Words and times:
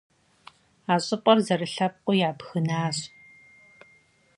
А 0.91 0.95
щӏыпӏэр 1.05 1.37
зэрылъэпкъыу 1.45 2.19
ябгынащ. 2.29 2.97